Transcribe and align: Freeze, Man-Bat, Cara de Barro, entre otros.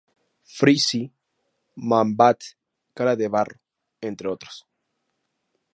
Freeze, 0.53 1.11
Man-Bat, 1.91 2.49
Cara 2.99 3.15
de 3.15 3.27
Barro, 3.29 3.61
entre 4.01 4.27
otros. 4.27 4.65